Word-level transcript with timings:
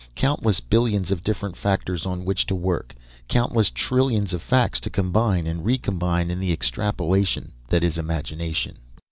Countless 0.15 0.61
billions 0.61 1.11
of 1.11 1.23
different 1.23 1.55
factors 1.55 2.07
on 2.07 2.25
which 2.25 2.47
to 2.47 2.55
work, 2.55 2.95
countless 3.27 3.69
trillions 3.69 4.33
of 4.33 4.41
facts 4.41 4.79
to 4.79 4.89
combine 4.89 5.45
and 5.45 5.63
recombine 5.63 6.31
in 6.31 6.39
the 6.39 6.51
extrapolation 6.51 7.51
that 7.69 7.83
is 7.83 7.99
imagination. 7.99 8.79